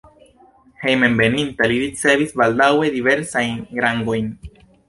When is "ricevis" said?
1.83-2.35